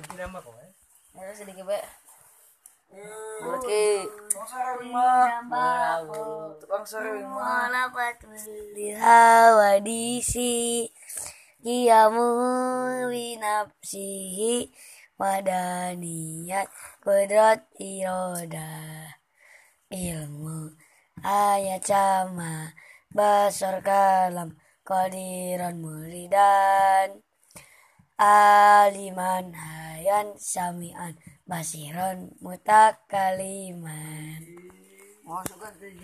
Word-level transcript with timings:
nama 0.00 0.40
kok 0.40 0.56
eh 0.64 0.72
Ya 1.12 1.28
sedikit 1.36 1.68
bae. 1.68 1.84
Oke. 3.44 4.08
Tukang 4.32 4.48
sarewing 4.48 4.88
mah 4.88 6.00
Tukang 6.56 6.84
sarewing 6.88 7.28
mah. 7.28 7.68
Malapatul 7.68 8.32
hawadisi 8.96 10.88
Kiamu 11.60 12.28
winapsihi 13.12 14.72
Wadaniyat 15.20 16.72
Kudrat 17.04 17.68
iroda 17.76 18.72
Ilmu 19.92 20.72
Ayat 21.20 21.84
sama 21.84 22.72
Basar 23.12 23.84
kalam 23.84 24.56
Qadiran 24.80 25.76
muridan 25.76 27.20
Aliman 28.22 29.50
hayan 29.50 30.38
samian 30.38 31.18
basiron 31.42 32.30
mutakaliman 32.38 34.46
tujuh. 35.26 35.98